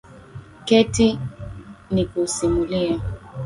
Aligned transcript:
keti 0.67 1.07
nikusimulie. 1.93 2.93